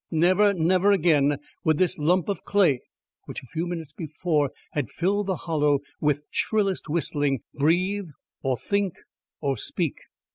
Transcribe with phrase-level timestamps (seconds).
[0.09, 2.81] Never, never again would this lump of clay,
[3.25, 8.07] which a few minutes before had filled the Hollow with shrillest whistling, breathe
[8.41, 8.95] or think
[9.41, 9.97] or speak.